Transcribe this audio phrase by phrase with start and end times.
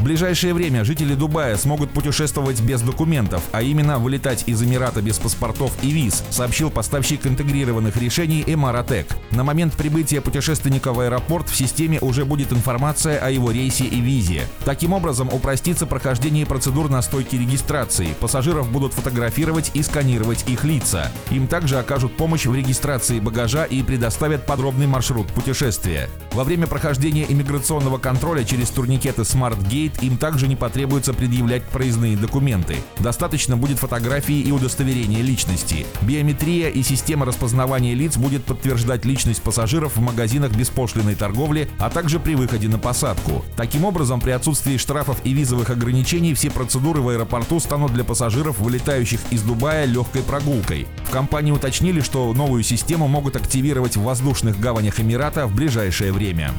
[0.00, 5.18] В ближайшее время жители Дубая смогут путешествовать без документов, а именно вылетать из Эмирата без
[5.18, 9.14] паспортов и виз, сообщил поставщик интегрированных решений Эмаратек.
[9.30, 14.00] На момент прибытия путешественника в аэропорт в системе уже будет информация о его рейсе и
[14.00, 14.46] визе.
[14.64, 18.14] Таким образом, упростится прохождение процедур на стойке регистрации.
[18.20, 21.12] Пассажиров будут фотографировать и сканировать их лица.
[21.30, 26.08] Им также окажут помощь в регистрации багажа и предоставят подробный маршрут путешествия.
[26.32, 31.62] Во время прохождения иммиграционного контроля через турникеты Smart Gate Gate им также не потребуется предъявлять
[31.64, 32.76] проездные документы.
[32.98, 35.86] Достаточно будет фотографии и удостоверения личности.
[36.02, 42.20] Биометрия и система распознавания лиц будет подтверждать личность пассажиров в магазинах беспошлиной торговли, а также
[42.20, 43.44] при выходе на посадку.
[43.56, 48.58] Таким образом, при отсутствии штрафов и визовых ограничений все процедуры в аэропорту станут для пассажиров,
[48.58, 50.86] вылетающих из Дубая, легкой прогулкой.
[51.10, 56.52] Компании уточнили, что новую систему могут активировать в воздушных гаванях Эмирата в ближайшее время.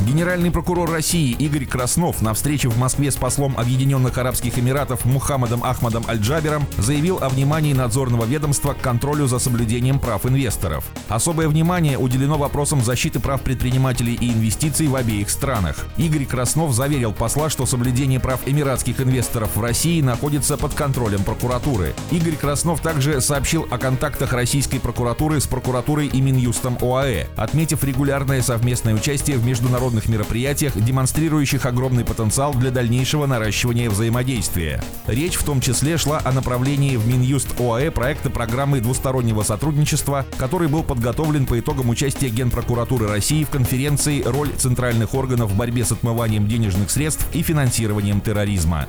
[0.00, 5.64] Генеральный прокурор России Игорь Краснов на встрече в Москве с послом Объединенных Арабских Эмиратов Мухаммадом
[5.64, 10.84] Ахмадом Аль-Джабером заявил о внимании надзорного ведомства к контролю за соблюдением прав инвесторов.
[11.08, 15.86] Особое внимание уделено вопросам защиты прав предпринимателей и инвестиций в обеих странах.
[15.96, 21.94] Игорь Краснов заверил посла, что соблюдение прав эмиратских инвесторов в России находится под контролем прокуратуры.
[22.10, 28.40] Игорь Краснов также сообщил о контактах российской прокуратуры с прокуратурой и Минюстом ОАЭ, отметив регулярное
[28.40, 34.82] совместное участие в международных мероприятиях, демонстрирующих огромный потенциал для дальнейшего наращивания взаимодействия.
[35.06, 40.68] Речь в том числе шла о направлении в Минюст ОАЭ проекта программы двустороннего сотрудничества, который
[40.68, 45.92] был подготовлен по итогам участия Генпрокуратуры России в конференции «Роль центральных органов в борьбе с
[45.92, 48.88] отмыванием денежных средств и финансированием терроризма».